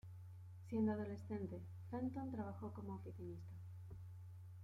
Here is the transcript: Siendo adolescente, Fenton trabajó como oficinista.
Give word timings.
Siendo 0.67 0.93
adolescente, 0.93 1.61
Fenton 1.91 2.31
trabajó 2.31 2.73
como 2.73 2.95
oficinista. 2.95 3.53